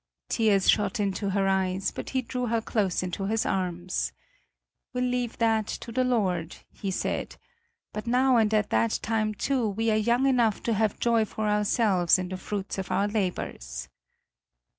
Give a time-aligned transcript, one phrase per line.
[0.29, 4.11] Tears shot into her eyes; but he drew her close into his arms.
[4.95, 7.35] "We'll leave that to the Lord," he said;
[7.93, 11.47] "but now and at that time too, we are young enough to have joy for
[11.47, 13.89] ourselves in the fruits of our labors."